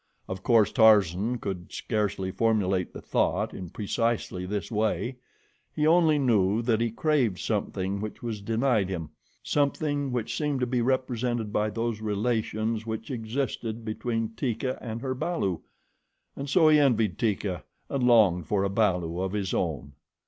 [0.27, 5.17] Of course Tarzan could scarcely formulate the thought in precisely this way
[5.71, 9.11] he only knew that he craved something which was denied him;
[9.43, 15.13] something which seemed to be represented by those relations which existed between Teeka and her
[15.13, 15.61] balu,
[16.35, 19.93] and so he envied Teeka and longed for a balu of his own.